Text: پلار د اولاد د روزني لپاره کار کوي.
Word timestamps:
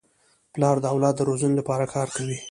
پلار 0.53 0.75
د 0.81 0.85
اولاد 0.93 1.15
د 1.17 1.21
روزني 1.29 1.55
لپاره 1.59 1.85
کار 1.93 2.07
کوي. 2.15 2.37